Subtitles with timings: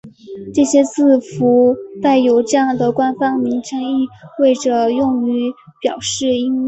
[0.55, 4.07] 这些字符带有这样的官方名称意
[4.39, 6.59] 味着用于表示音标。